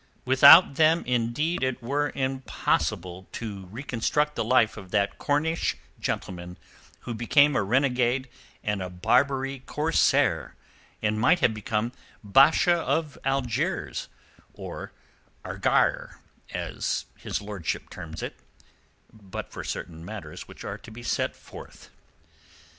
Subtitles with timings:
[0.25, 6.57] Without them, indeed, it were impossible to reconstruct the life of that Cornish gentleman
[7.01, 8.27] who became a renegade
[8.63, 10.55] and a Barbary Corsair
[11.03, 11.91] and might have become
[12.23, 14.91] Basha of Algiers—or
[15.45, 16.15] Argire,
[16.51, 21.91] as his lordship terms it—but for certain matters which are to be set forth.